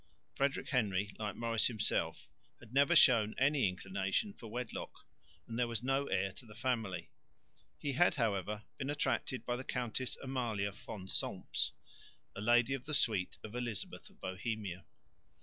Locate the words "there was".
5.59-5.83